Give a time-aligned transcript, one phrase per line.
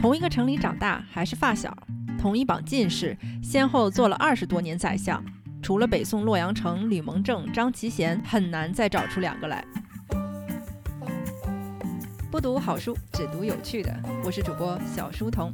[0.00, 1.76] 同一个城里长大，还是发小，
[2.20, 5.22] 同一榜进士，先后做了二十多年宰相。
[5.60, 9.64] 除了北宋洛阳城吕蒙正、张其贤，很难再找出两个来。
[12.30, 13.92] 不读好书，只读有趣的。
[14.24, 15.52] 我是主播小书童。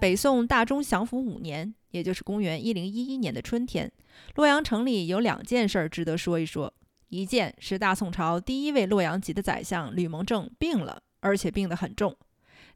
[0.00, 3.92] 北宋大中祥符五年，也就是公元一零一一年的春天，
[4.34, 6.72] 洛阳城里有两件事儿值得说一说。
[7.08, 11.02] 一件是大宋朝第一位洛阳籍的宰相吕蒙正病了。
[11.26, 12.16] 而且病得很重。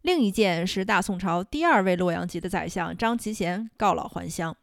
[0.02, 4.56] 另一件是大宋朝第二位洛阳籍的宰相张其贤告老还乡。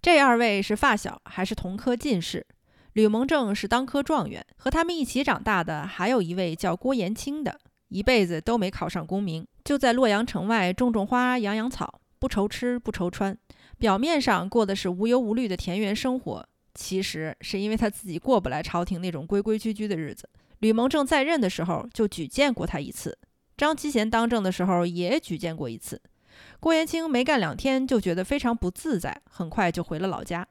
[0.00, 2.46] 这二位是发小，还是同科进士。
[2.92, 7.58] 吕蒙正是当科状元，和他们一起长大的还有一位叫郭延清的，
[7.88, 13.36] 一辈子都没考上功名，就在洛阳城外种种花、养养草，不愁吃不愁穿，
[13.78, 20.28] 表面上过的是无忧无虑的田园生活，其实是因为他自己过不来朝廷那种规规矩矩的日子。
[20.60, 23.16] 吕蒙正在任的时候就举荐过他一次，
[23.56, 26.00] 张其贤当政的时候也举荐过一次。
[26.60, 30.46] 郭延清没干两天就觉得非常不自在，很快就回了老家。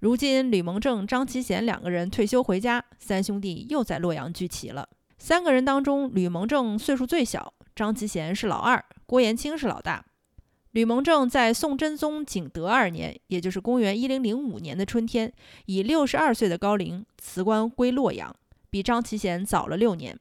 [0.00, 4.88] 如今吕蒙正、张其贤两个人退休回家，三兄弟又在洛阳聚齐了。
[5.18, 10.04] 三个人当中，吕蒙正岁数最小，张其贤是老二，郭延清是老大。
[10.72, 15.32] 吕蒙正在宋真宗景德二年，也就是公元一零零五年的春天，
[15.64, 18.36] 以六十二岁的高龄辞官归洛阳。
[18.76, 20.20] 比张其贤早了六年，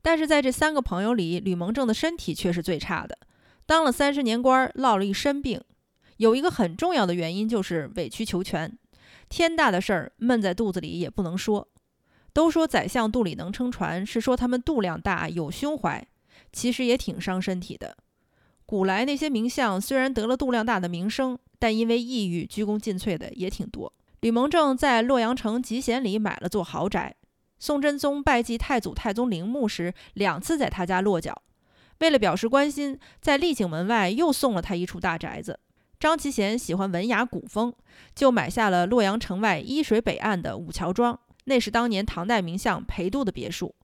[0.00, 3.18] 但是在这三个朋友里，吕蒙正的身体却是最差的，
[3.66, 5.60] 当了三十年官，落了一身病。
[6.16, 8.78] 有一个很重要的原因就是委曲求全，
[9.28, 11.68] 天大的事儿闷在肚子里也不能说。
[12.32, 16.08] 都说宰相肚里能撑船，是说他们肚量大有胸怀，
[16.54, 17.98] 其实也挺伤身体的。
[18.64, 23.92] 古来那些名相虽然得了肚量大的名声，但因为抑郁鞠躬尽瘁的也挺多。
[24.20, 27.14] 吕蒙正在洛阳城集贤里买了座豪宅。
[27.58, 31.42] 宋真宗拜祭太祖太宗陵墓时，两次在他家落脚。
[32.00, 35.60] 为了表示关心，在丽景门外又送了他一处大宅子。
[35.98, 37.72] 张其贤喜欢文雅古风，
[38.14, 43.74] 就买下了洛阳城外伊水北岸的五桥庄，那是当年唐代名相裴度的别墅。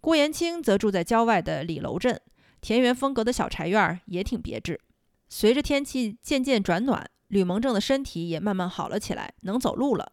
[0.00, 2.20] 郭延清则住在郊外的李楼镇，
[2.60, 4.80] 田园风格的小柴院也挺别致。
[5.28, 10.12] 随着天气渐渐转暖，吕蒙正的身体也慢慢好了起来，能走路了。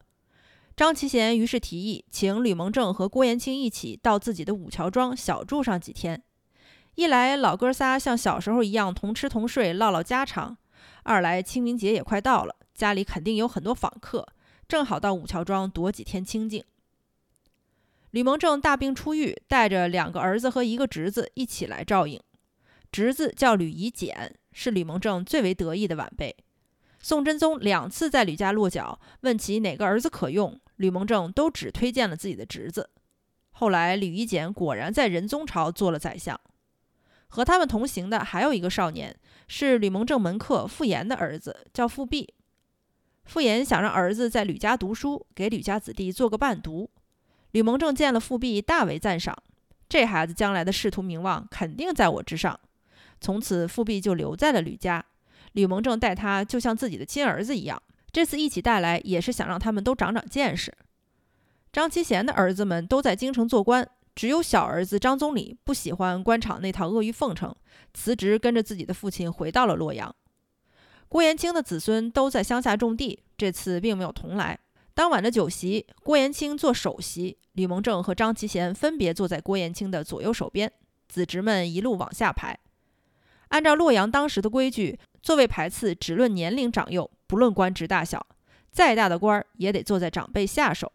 [0.76, 6.22] 张其贤于是提议，请吕蒙正和郭延清一起到自己的五桥庄小住上几天。
[6.96, 10.58] 一来老哥仨像小时候一样同吃同睡，唠唠家常；
[11.04, 14.28] 二来清明节也快到了，家里肯定有很多访客，
[14.68, 16.62] 正好到五桥庄躲几天清静。
[18.12, 22.20] 吕蒙正大病初愈，带着两个儿子和一个侄子一起来照应。
[22.92, 26.36] 侄子叫吕夷简，是吕蒙正最为得意的晚辈。
[27.06, 30.60] 宋真宗两次在吕家落脚，问其哪个儿子可用。
[30.78, 32.90] 吕蒙正都只推荐了自己的侄子。
[33.52, 36.42] 后来，吕夷简果然在仁宗朝做了宰相。
[37.28, 39.16] 和他们同行的还有一个少年，
[39.48, 42.34] 是吕蒙正门客傅炎的儿子，叫傅弼。
[43.26, 46.90] 傅炎想让儿子在吕家读书，给吕家子弟做个伴读。
[47.52, 49.38] 吕蒙正见了傅弼，大为赞赏。
[49.88, 52.60] 这孩子将来的仕途名望肯定在我之上。
[53.22, 55.06] 从此，傅弼就留在了吕家。
[55.56, 57.82] 吕蒙正待他就像自己的亲儿子一样。
[58.12, 60.74] 这次一起带来，也是想让他们都长长见识。
[61.74, 67.54] 张其贤的儿子们都在京城做官，只有小儿子张宗礼不喜欢官场那套阿谀奉承，
[67.94, 70.16] 辞职跟着自己的父亲回到了洛阳。
[71.10, 74.58] 郭延清的子孙都在乡下种地，这次并没有同来。
[74.94, 80.72] 当晚的酒席，郭延清做首席，吕蒙正和张其贤分别坐在郭延清的左右手边，
[81.10, 82.58] 子侄们一路往下排。
[83.50, 87.10] 按照洛阳当时的规矩，座位排次只论年龄长幼。
[87.26, 88.28] 不论官职大小，
[88.72, 90.94] 再大的官儿也得坐在长辈下手。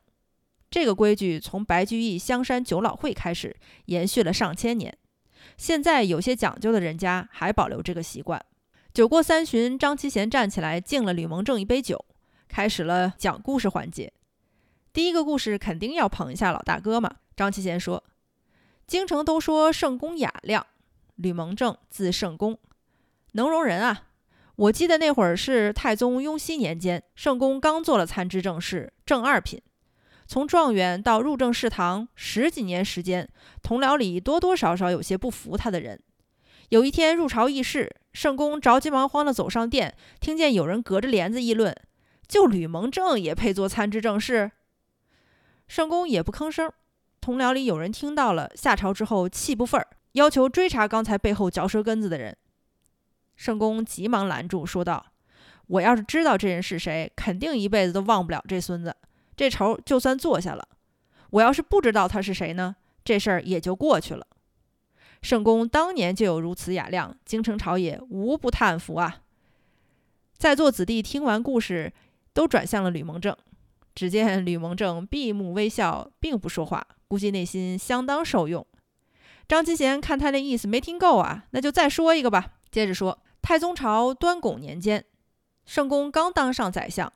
[0.71, 4.97] 这个规矩从白居易香山九老会开始，延续了上千年。
[5.57, 8.41] 现在有些讲究的人家还保留这个习惯。
[8.95, 12.05] 酒过三巡，张其贤站起来敬了吕蒙正一杯酒，
[12.47, 14.13] 开始了讲故事环节。
[14.93, 17.17] 第一个故事肯定要捧一下老大哥嘛。
[17.35, 18.05] 张其贤说
[18.87, 20.65] ：“京城都说圣公雅量，
[21.17, 22.57] 吕蒙正字圣公，
[23.33, 24.05] 能容人啊。”
[24.61, 29.59] 我记得那会儿是太宗雍熙年间，圣公刚做了参知政事，正二品，
[30.27, 33.27] 从状元到入正侍堂十几年时间，
[33.63, 35.99] 同僚里多多少少有些不服他的人。
[36.69, 41.75] 有一天入朝议事，圣公着急忙慌地走上殿，听见有人隔着帘子议论
[42.29, 44.51] ：“就吕蒙正也配做参知政事？”
[45.69, 46.71] 圣公也不吭声。
[47.23, 52.37] 同僚里有人听到了，下朝之后气不忿儿，要求追查刚才背后嚼舌根子的人。
[53.41, 55.03] 圣公急忙拦住，说道
[55.67, 58.95] ：“我要是知道这人是谁，肯定一辈子都忘不了这孙子。
[59.35, 60.69] 这仇就算做下了。
[61.31, 64.27] 我要是不知道他是谁呢，这事儿也就过去了。”
[65.23, 69.23] 圣公当年就有如此雅量，京城朝野无不叹服啊。
[70.37, 71.91] 在座子弟听完故事，
[72.35, 73.35] 都转向了吕蒙正。
[73.95, 78.67] 只见吕蒙正闭目微笑，并不说话，估计内心相当受用。
[79.49, 82.53] 张其贤看他那意思没听够啊，那就再说一个吧。
[82.71, 85.05] 接着说，太宗朝端拱年间，
[85.67, 87.13] 圣公刚当上宰相，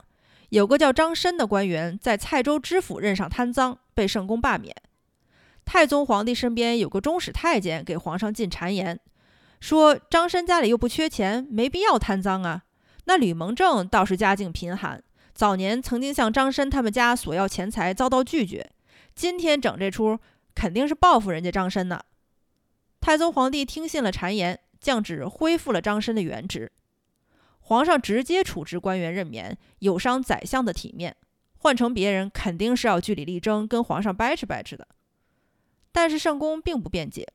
[0.49, 4.75] 有个叫张申的官员在蔡州知府任上贪赃，被圣公罢免。
[5.65, 9.01] 太宗皇帝身边有个中使太监给皇上进谗言，
[9.61, 12.65] 说张申家里又不缺钱，没必要贪赃啊。
[13.05, 15.03] 那吕蒙正倒是家境贫寒，
[15.35, 18.71] 早年曾经向张申他们家索要钱财，遭到拒绝。
[19.15, 20.19] 今天整这出，
[20.55, 22.01] 肯定是报复人家张申呢。
[23.01, 26.71] 太宗皇帝听信了谗言，降旨恢复了张申的原职。
[27.61, 31.17] 皇上直接处置官员任免，有伤宰相的体面。
[31.57, 34.87] 换成别人，肯定是要据理力争，跟皇上掰扯掰扯的。
[35.91, 37.27] 但是圣公并不辩解。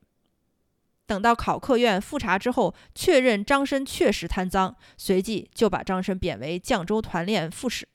[1.06, 7.88] 等到考克院复查之后，确认张申确实贪赃，随即就把张申贬为绛州团练副使。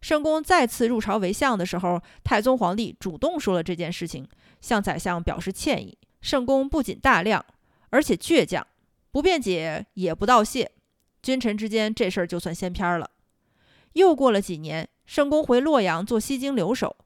[0.00, 4.28] 圣公再次入朝为相的时候，太宗皇帝主动说了这件事情，
[4.60, 5.98] 向宰相表示歉意。
[6.20, 7.44] 圣公不仅大量，
[7.92, 8.66] 而且倔强，
[9.10, 10.72] 不辩解也不道谢。
[11.22, 13.08] 君臣之间这事儿就算掀篇了。
[13.92, 16.96] 又过了几年，圣公回洛阳做西京留守。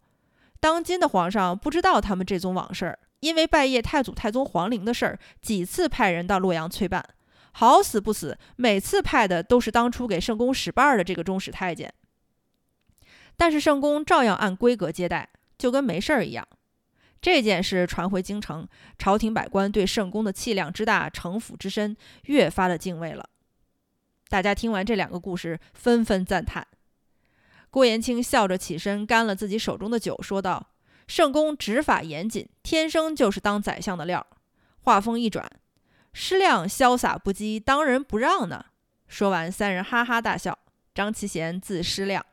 [0.61, 7.05] 当今的皇上不知道他们这宗往事，因为拜谒太祖、太宗皇陵的事儿，几次派人到洛阳催办，
[7.53, 11.93] 好死不死，每次派的都是当初给圣公使绊的这个中使太监。
[13.37, 15.29] 但是圣公照样按规格接待，
[15.59, 16.47] 就跟没事儿一样。
[17.21, 18.67] 这件事传回京城，
[18.99, 23.29] 朝廷百官对圣公的气量之大、城府之深，越发的敬畏了。
[24.29, 26.67] 大家听完这两个故事，纷纷赞叹。
[27.71, 30.71] 郭延清笑着起身，干了自己手中的酒，说道
[31.07, 34.27] ：“圣公执法严谨，天生就是当宰相的料。”
[34.83, 35.51] 话锋一转
[36.13, 38.67] ：“师亮潇洒不羁，当仁不让呢。”
[39.09, 40.59] 说完，三人哈哈大笑。
[40.95, 42.25] 张其贤字施亮，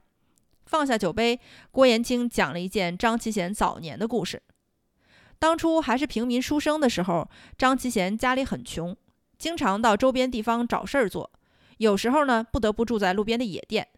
[0.66, 1.38] 放下酒杯，
[1.70, 4.42] 郭延清讲了一件张其贤早年的故事。
[5.44, 8.96] 当初还是平民书生的时候，张其贤家里很穷，
[9.38, 11.30] 经常到周边地方找事儿做，
[11.80, 13.90] 有时候呢，不得不住在路边的野店。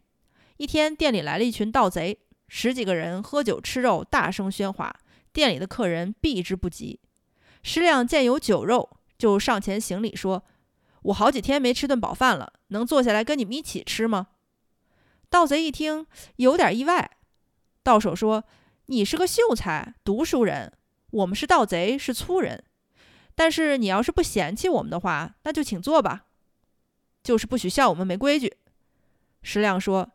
[0.57, 4.91] 一天，店里来了一群盗贼，十几个人喝酒吃肉，大声喧哗，
[5.31, 6.99] 店里的客人避之不及。
[7.61, 10.43] 师亮见有酒肉，就上前行礼说
[11.03, 14.29] ：“我好几天没吃顿饱饭了，能坐下来跟你们一起吃吗？”
[15.29, 16.07] 盗贼一听，
[16.37, 17.11] 有点意外。
[17.83, 18.45] 到手说
[18.87, 20.73] ：“你是个秀才，读书人，
[21.15, 22.63] 我们是盗贼，是粗人。
[23.35, 26.25] 但是你要是不嫌弃我们的话，那就请坐吧。
[27.23, 28.57] 就是不许笑我们没规矩。”
[29.41, 30.11] 石亮说。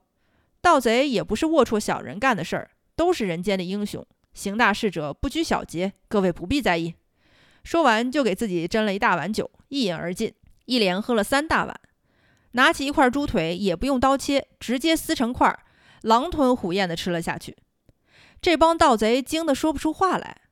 [0.63, 4.07] 盗贼也不是龌龊小人干的事儿，都是人间的英雄。
[4.35, 6.95] 行大事者不拘小节，各位不必在意。
[7.65, 10.35] 说完，就给自己斟了一大碗酒，一饮而尽，
[10.67, 11.81] 一连喝了三大碗。
[12.51, 15.59] 拿起一块猪腿，也不用刀切，直接撕成块，
[16.03, 17.57] 狼吞虎咽地吃了下去。
[18.43, 20.43] 这帮盗贼惊得说不出话来。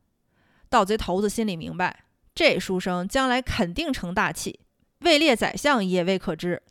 [0.68, 2.04] 盗贼头子心里明白，
[2.34, 4.60] 这书生将来肯定成大器，
[5.00, 6.62] 位列宰相也未可知，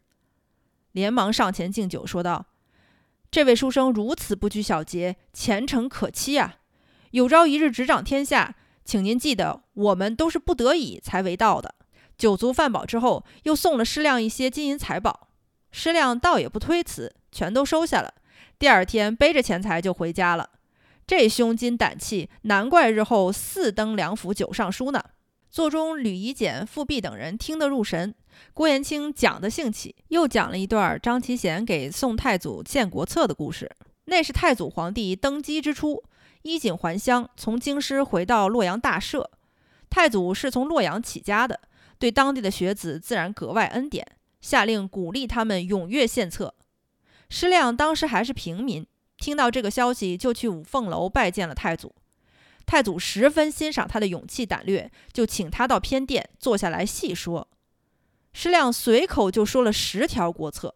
[0.92, 2.46] 连忙上前敬酒，说道。
[3.30, 6.58] 这位书生如此不拘小节，前程可期啊！
[7.12, 8.56] 有朝一日执掌天下，
[8.86, 11.76] 请您记得，我们都是不得已才为道的。
[12.18, 15.28] 酒足饭饱之后，又送了师亮一些金银财宝。
[15.72, 18.14] 师亮倒也不推辞，全都收下了。
[18.58, 20.50] 第二天背着钱财就回家了。
[21.08, 25.02] 这胸襟胆气，难怪日后四登梁府九尚书呢。
[25.50, 28.14] 座中吕夷简、富弼等人听得入神。
[28.54, 33.72] 郭延清讲得兴起，又讲了一段张其贤给宋太祖献国策的故事。
[34.06, 36.04] 那是太祖皇帝登基之初，
[36.42, 39.26] 衣锦还乡，从京师回到洛阳大赦。
[39.90, 41.62] 太祖是从洛阳起家的，
[41.98, 44.06] 对当地的学子自然格外恩典，
[44.42, 46.54] 下令鼓励他们踊跃献策。
[47.30, 48.86] 施亮当时还是平民，
[49.18, 51.94] 听到这个消息，就去五凤楼拜见了太祖。
[52.66, 57.48] 太祖十分欣赏他的勇气胆略，就请他到偏殿坐下来细说。
[58.34, 60.76] 师亮随口就说了十条国策，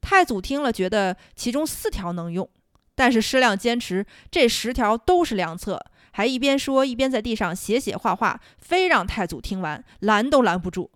[0.00, 2.48] 太祖听了觉得其中四条能用，
[2.94, 10.90] 但是师亮坚持这十条都是良策，还一边说一边在地上写写画画，非让太祖听完，拦都拦不住，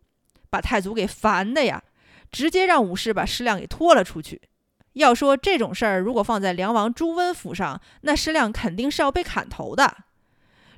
[0.50, 1.82] 把太祖给烦的呀，
[2.30, 4.42] 直接让武士把师亮给拖了出去。
[4.98, 9.96] 要说这种事儿，如果放在梁王朱温府上，那师亮肯定是要被砍头的。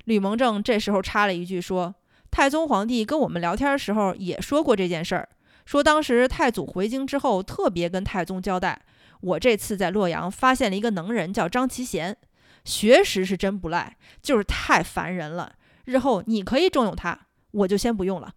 [0.05, 1.93] 吕蒙正这时候插了一句说。
[2.33, 5.27] 太宗皇帝跟我们聊天的时候也说过这件事儿，
[5.65, 8.83] 说当时太祖回京之后，特别跟太宗交代，
[9.19, 12.15] 我这次在洛阳发现了一个能人，叫张其贤，
[12.63, 15.55] 学识是真不赖，就是太烦人了。
[15.83, 18.31] 日后你可以重用他，我就先不用了。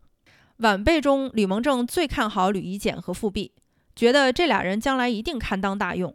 [0.56, 3.52] 晚辈中，吕蒙正最看好吕夷简和富弼，
[3.94, 6.14] 觉得这俩人将来一定堪当大用。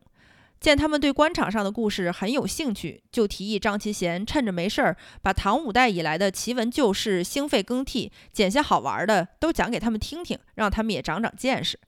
[0.60, 11.80] 见他们对官场上的故事很有兴趣，就提议张其贤趁着没事儿，把唐五代以来的奇闻旧事、兴废更替，捡些好玩的都讲给他们听听，让他们也长长见识。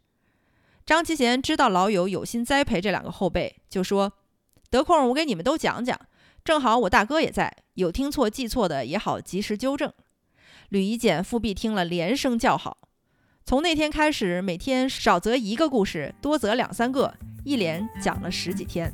[0.86, 4.14] 张其贤知道老友有心栽培这两个后辈，就说
[4.72, 6.00] ：“得空我给你们都讲讲，
[6.46, 9.92] 正好我大哥也在，有听错记错的也好及时纠正。”
[10.70, 12.78] 吕夷简、富弼听了连声叫好。
[13.52, 17.14] 从那天开始，每天少则一个故事，多则两三个。
[17.44, 18.90] 一连讲了十几天。